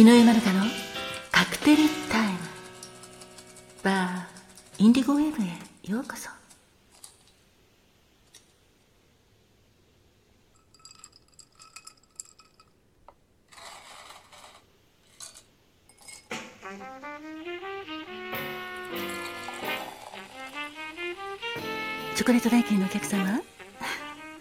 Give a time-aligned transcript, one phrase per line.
[0.00, 0.60] 井上まるかの
[1.30, 2.38] カクテルタイム。
[3.82, 6.30] バーインディゴウェーブへようこそ。
[22.16, 23.42] チョコレート代金のお客様。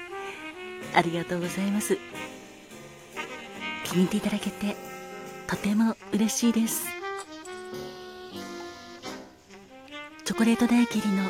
[0.96, 1.98] ありがとうございます。
[3.84, 4.91] 気に入っていただけて
[5.52, 6.86] とても嬉しいです。
[10.24, 11.24] チョコレート大切りの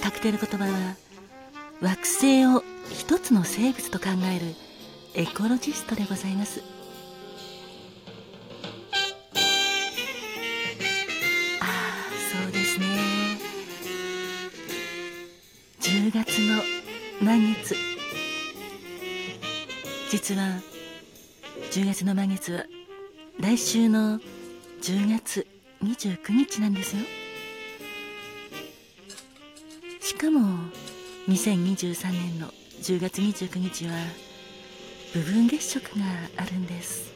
[0.00, 0.94] カクテル言葉は
[1.80, 4.54] 惑星を一つの生物と考える
[5.14, 6.62] エコロジストでございます。
[11.60, 12.86] ああそうですね。
[15.80, 16.62] 10月の
[17.20, 17.74] 満月。
[20.08, 20.60] 実は
[21.72, 22.64] 10月の満月は
[23.38, 24.18] 来週の
[24.80, 25.46] 10月
[25.82, 27.02] 29日なんですよ。
[30.00, 30.40] しかも
[31.28, 32.48] 2023年の
[32.80, 33.92] 10月29日は
[35.12, 36.04] 部分月食が
[36.38, 37.12] あるんです。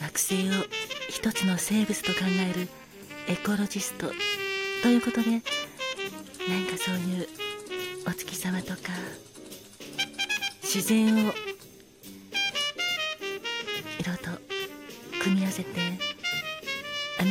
[0.00, 0.64] 惑星を
[1.10, 2.68] 一つの生物と考える
[3.28, 4.10] エコロジスト
[4.82, 5.42] ということで
[6.48, 7.28] 何かそういう
[8.08, 8.78] お月様とか
[10.62, 11.32] 自然を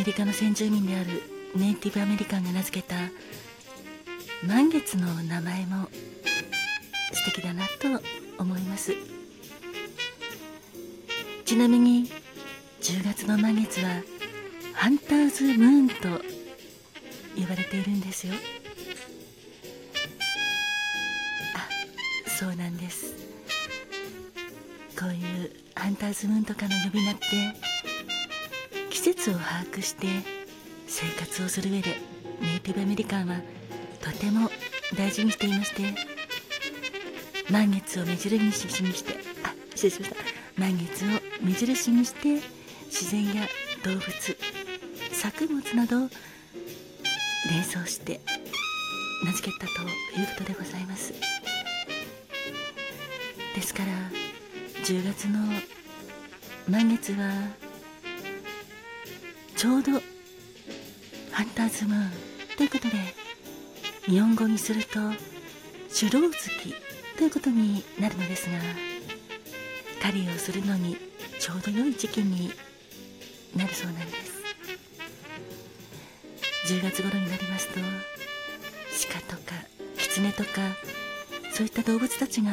[0.02, 1.22] メリカの先住民である
[1.56, 2.96] ネイティブアメリカンが名付けた
[4.44, 5.90] 満月の名前も
[7.14, 8.04] 素敵だなと
[8.40, 8.96] 思います。
[11.46, 12.10] ちなみに
[12.82, 14.02] 10月の満月は
[14.74, 15.96] ハンターズムーンと
[17.36, 18.34] 言われているんですよ。
[21.56, 23.14] あそうなんです。
[25.00, 27.71] こういうハンターズムーンとかの呼び名って
[29.02, 30.08] 節を把握して
[30.88, 31.96] 生活をする上で
[32.40, 33.38] ネイティブアメリカンは
[34.00, 34.50] とても
[34.96, 35.82] 大事にしていまして
[37.50, 40.16] 満月を目印にしてあ失礼しました。
[40.56, 41.08] 満月を
[41.42, 42.42] 目印にして
[42.86, 43.48] 自然や
[43.84, 44.04] 動物
[45.12, 46.10] 作物などを
[47.50, 48.22] 連想して
[49.26, 49.82] 名付けたと
[50.20, 51.14] いうことでございます。
[53.56, 53.92] ですから
[54.84, 55.40] 10月の
[56.70, 57.32] 満月は
[59.62, 59.92] ちょうど
[61.32, 62.12] ハンターズムーン
[62.58, 62.98] ということで
[64.08, 65.00] 日本語にすると
[65.96, 66.50] 手動月
[67.16, 68.58] ということになるのですが
[70.02, 70.98] 狩りをするのに
[71.40, 72.52] ちょうど良い時期に
[73.56, 74.42] なるそうなんです。
[76.74, 77.80] 10月頃になりますと
[79.30, 79.54] 鹿とか
[79.96, 80.50] 狐とか
[81.54, 82.50] そういった動物たちが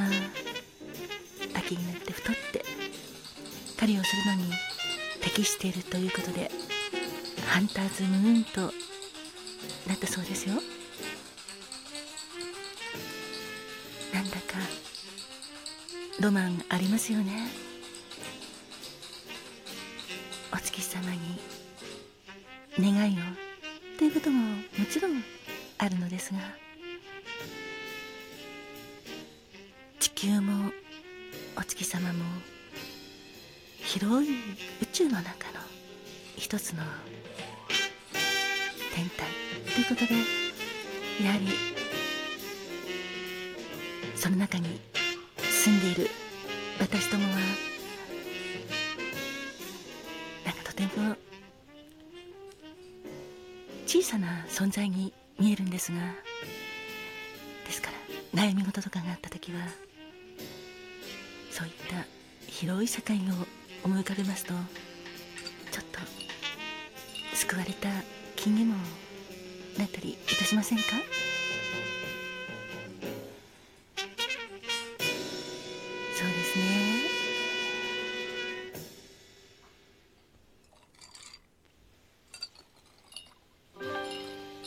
[1.54, 2.66] 秋になって太って
[3.78, 4.52] 狩りをするのに
[5.22, 6.50] 適しているということで
[7.48, 8.72] ハンターズムーンと。
[9.86, 10.54] なったそうですよ。
[14.12, 14.58] なんだか
[16.20, 17.48] ロマンありますよね。
[20.52, 21.18] お月様に
[22.78, 23.20] 願いを
[23.98, 25.22] ということももちろん
[25.78, 26.38] あるのですが。
[29.98, 30.70] 地球も
[31.56, 32.24] お月様も
[33.80, 34.34] 広い
[34.82, 35.60] 宇宙の中の
[36.36, 36.82] 一つの
[38.98, 39.26] 天体
[39.74, 40.14] ということで
[41.24, 41.46] やはり
[44.16, 44.80] その中に
[45.38, 46.10] 住んでいる
[46.80, 47.36] 私どもは
[50.44, 51.14] なんかとても
[53.86, 55.98] 小さな存在に見えるんですが
[57.66, 57.90] ですか
[58.34, 59.60] ら悩み事とかがあった時は
[61.52, 62.04] そういった
[62.50, 63.20] 広い世界を
[63.84, 64.54] 思い浮かべますと
[65.70, 66.00] ちょっと
[67.36, 68.76] 救われた気にも
[69.76, 70.84] なったりいたしませんか
[76.14, 76.64] そうですね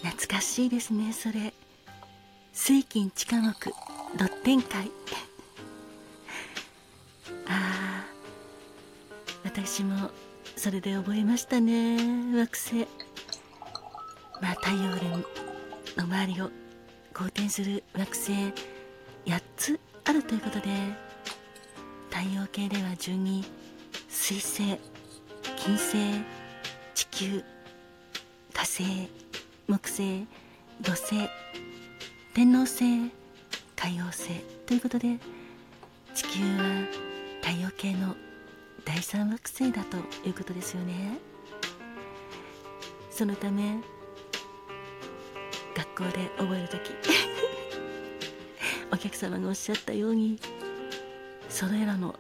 [0.03, 1.53] 懐かしいですねそれ
[2.51, 3.69] 水金地下木
[4.19, 4.91] ドッテン会
[7.47, 8.05] ああ
[9.45, 10.09] 私も
[10.57, 12.85] それで覚えましたね惑星
[14.41, 14.89] まあ太陽
[15.97, 16.49] の周りを
[17.13, 18.31] 公転する惑星
[19.25, 20.69] 8つあるということで
[22.09, 23.45] 太陽系では順に
[24.09, 24.79] 水星
[25.55, 25.97] 金星
[26.93, 27.43] 地球
[28.53, 29.09] 火星
[29.67, 30.25] 木星
[30.81, 31.29] 土星
[32.33, 33.11] 天王星
[33.75, 34.29] 海王星
[34.65, 35.17] ということで
[36.13, 36.87] 地球は
[37.41, 38.15] 太陽系の
[38.85, 39.97] 第三惑星だと
[40.27, 41.19] いうことですよね。
[43.11, 43.77] そのため
[45.81, 46.91] 学校で覚える時。
[48.93, 50.37] お客様がおっしゃったように
[51.49, 52.19] それらの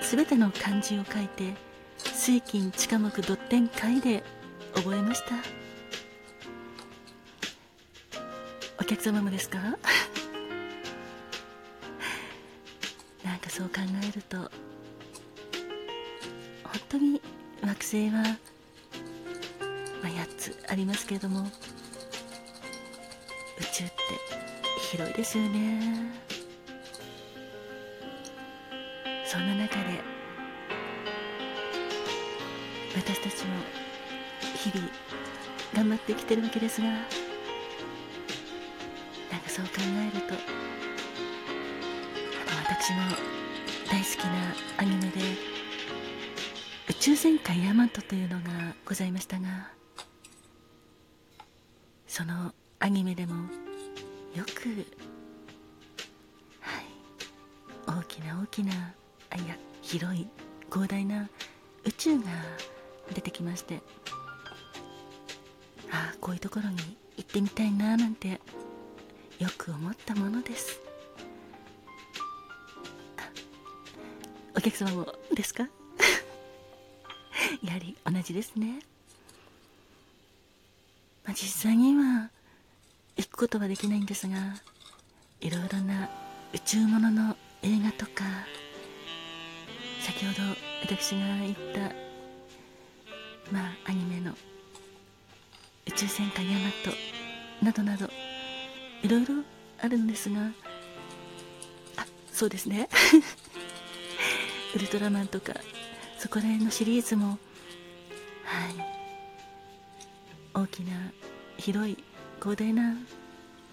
[0.00, 1.54] 全ての漢字を書いて
[1.98, 4.24] 水金地下木ドッテン会で
[4.74, 5.34] 覚えました。
[8.80, 9.58] お客様もですか？
[13.22, 14.50] なんかそう考えると本
[16.88, 17.20] 当に
[17.62, 18.28] 惑星は、ま
[20.04, 21.48] あ、8つありますけれども
[23.60, 23.94] 宇宙って
[24.90, 26.24] 広いですよね。
[29.34, 30.00] そんな中で
[32.94, 33.54] 私たちも
[34.54, 34.88] 日々
[35.74, 37.08] 頑張ってきてるわけですがなんか
[39.48, 40.36] そう考えるとあ
[42.52, 43.00] の私も
[43.90, 45.20] 大好きなアニメで
[46.88, 49.72] 「宇宙戦艦ヤマト」というのがございましたが
[52.06, 53.34] そのアニメでも
[54.34, 54.68] よく
[56.60, 56.84] はい
[57.86, 58.72] 大きな大きな
[59.30, 60.28] あいや広い
[60.70, 61.26] 広大な
[61.84, 62.24] 宇宙が
[63.14, 63.80] 出てきまして
[65.90, 66.76] ああこういうところに
[67.16, 68.38] 行ってみたいななんて
[69.38, 70.78] よく思ったものです。
[74.56, 75.64] お客様もですか？
[77.64, 78.80] やはり同じですね、
[81.24, 82.30] まあ、実際には
[83.16, 84.36] 行くことはできないんですが
[85.40, 86.08] いろいろな
[86.52, 88.24] 宇宙ものの映画とか
[90.00, 90.38] 先ほど
[90.82, 91.94] 私が言った
[93.52, 94.32] まあアニメの
[95.86, 96.90] 「宇宙戦艦ヤマト」
[97.64, 98.08] などなど
[99.02, 99.34] いろいろ
[99.80, 100.50] あるんですが
[101.96, 102.88] あそうですね。
[104.74, 105.54] ウルトラマンとか
[106.18, 107.38] そこら辺のシリーズも
[108.44, 108.94] はい。
[110.54, 111.12] 大きな
[111.58, 111.96] 広い
[112.44, 112.92] 広大な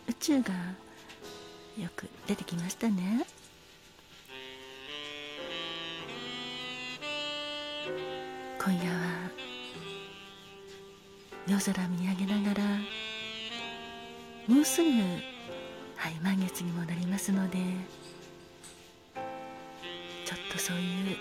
[0.07, 0.53] 宇宙が
[1.77, 3.25] よく出てきましたね
[8.63, 9.29] 今夜は
[11.49, 12.63] 夜空見上げながら
[14.47, 17.57] もうすぐはい満月にもなりますので
[20.23, 20.79] ちょっとそうい
[21.11, 21.17] う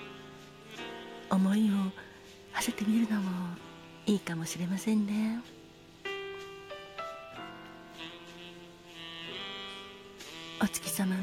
[1.29, 1.75] 思いを
[2.53, 3.29] 馳せてみるのも
[4.07, 5.60] いいかもしれませんね。
[10.63, 11.23] お月様の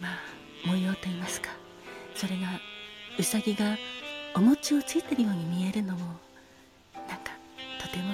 [0.00, 1.50] まあ模様といいますか
[2.14, 2.48] それが
[3.18, 3.76] うさぎが
[4.34, 6.00] お餅をついてるように見えるのも
[7.08, 7.32] なんか
[7.80, 8.12] とても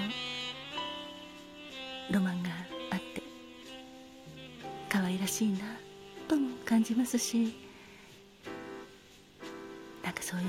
[2.11, 2.51] ロマンが
[2.93, 3.23] あって
[4.89, 5.59] 可愛らしいな
[6.29, 7.55] とも感じますし
[10.05, 10.47] なんかそういう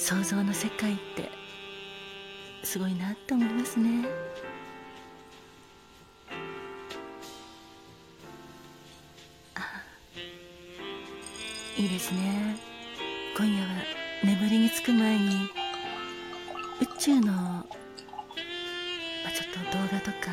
[0.00, 1.28] 想像の世界って
[2.62, 4.06] すごいなと思いますね。
[11.78, 12.56] いいですね。
[13.36, 13.68] 今夜は
[14.24, 15.28] 眠りにつく前に
[16.80, 20.32] 宇宙の、まあ、ちょっと動画とか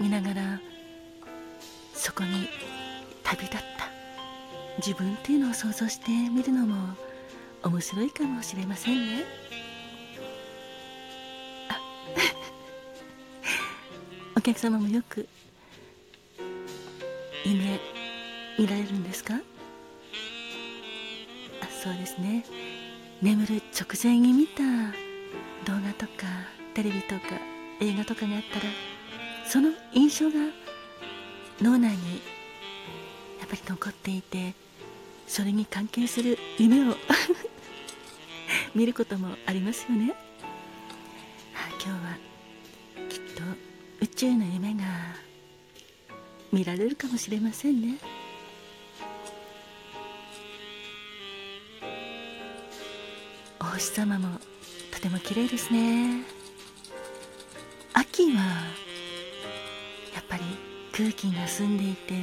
[0.00, 0.60] 見ながら
[1.92, 2.48] そこに
[3.22, 3.88] 旅立った
[4.78, 6.94] 自分っていうのを想像してみるのも
[7.64, 9.24] 面白いかもしれませんね。
[11.68, 11.78] あ
[14.36, 15.28] お客様もよく
[17.44, 17.78] 夢
[18.58, 19.34] 見られるんですか？
[21.80, 22.44] そうですね。
[23.22, 24.62] 眠る直前に見た
[25.64, 26.26] 動画とか
[26.74, 27.20] テレビとか
[27.80, 28.66] 映画とかがあったら
[29.46, 30.34] その印象が
[31.60, 32.20] 脳内に
[33.40, 34.54] やっぱり残っていて
[35.26, 36.96] それに関係する夢を
[38.74, 40.16] 見ることもありますよね、は
[41.66, 43.42] あ、今日はきっと
[44.00, 44.84] 宇宙の夢が
[46.52, 48.17] 見られるかもしれませんね。
[53.78, 54.40] 星様も
[54.90, 56.24] とても綺麗ですね。
[57.94, 58.42] 秋は
[60.12, 60.42] やっぱり
[60.92, 62.14] 空気が澄んでいて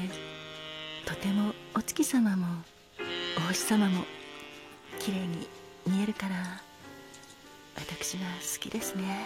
[1.05, 2.45] とてもお月様も
[3.37, 4.03] お星様も
[4.99, 5.47] 綺麗に
[5.87, 6.35] 見えるから
[7.77, 9.25] 私は好きですね。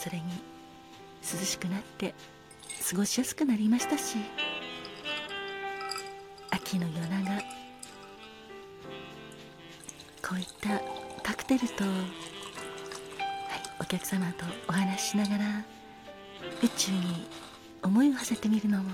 [0.00, 0.24] それに
[1.20, 2.14] 涼しくなって
[2.90, 4.16] 過ごしやすくなりましたし
[6.50, 7.53] 秋の夜長
[10.26, 10.80] こういった
[11.22, 11.94] カクテルと、はい、
[13.78, 15.44] お客様とお話ししながら
[16.62, 17.26] 宇宙に
[17.82, 18.88] 思いを馳せてみるのも、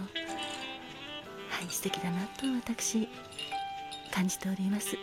[1.48, 3.06] ははい素敵だなと私
[4.10, 4.96] 感じております。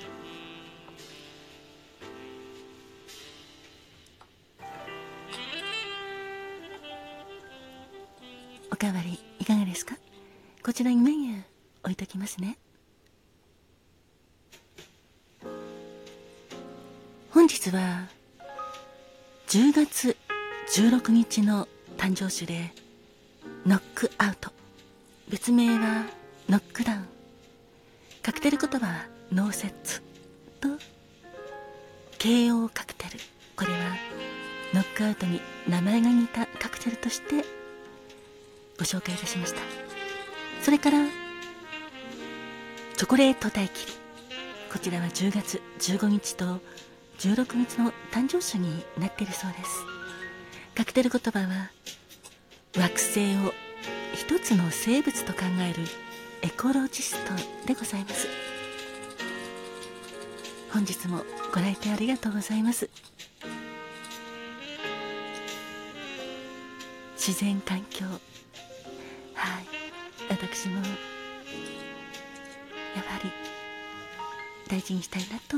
[8.71, 9.95] おかわりいかがですか？
[10.63, 11.43] こちらにメニュー
[11.83, 12.57] 置いときますね。
[17.67, 18.07] 本日は
[19.47, 20.15] 10月
[20.73, 22.71] 16日の誕生日で
[23.65, 24.51] ノックアウト。
[25.27, 26.05] 別名は
[26.47, 27.05] ノックダウン。
[28.23, 30.01] カクテル言葉はノーセッツ
[30.61, 30.69] と
[32.19, 33.19] KO カクテル。
[33.57, 33.97] これは
[34.73, 37.43] ノックアウトに名前が似たカクテルとして
[38.77, 39.59] ご紹介いたしました。
[40.61, 40.99] それから
[42.95, 43.93] チョコレート大切り
[44.71, 46.61] こちらは10月15日と
[47.19, 49.85] 16日の誕生日になっているそうです。
[50.75, 51.71] カクテル言葉は
[52.77, 53.53] 惑星を
[54.13, 55.83] 一つの生物と考える
[56.43, 57.33] エコロジスト
[57.65, 58.27] でございます。
[60.71, 62.89] 本日もご来店ありがとうございます。
[67.15, 68.05] 自然環境。
[69.33, 69.65] はい。
[70.29, 70.81] 私もや
[73.01, 73.31] はり
[74.67, 75.57] 大事にしたいなと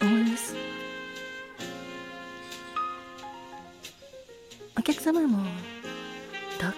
[0.00, 0.77] 思います。
[4.88, 5.36] 客様も
[6.58, 6.76] どうか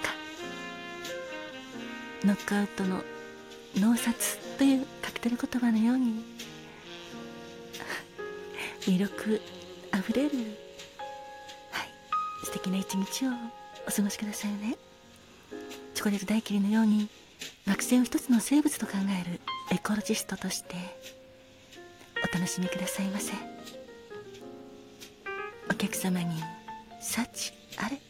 [2.25, 3.03] ノックアウトの
[3.77, 6.25] 脳殺というカクテル言葉のように
[8.83, 9.41] 魅力
[9.93, 10.31] あふれる
[11.71, 11.89] はい
[12.47, 13.31] 素敵な一日を
[13.87, 14.77] お過ごしくださいね。
[15.95, 17.09] チョコレート大切りのように
[17.65, 19.41] 惑星を一つの生物と考える
[19.71, 20.75] エコロジストとして
[22.29, 23.35] お楽しみくださいませ。
[25.71, 26.43] お客様に
[27.01, 28.10] 幸あれ？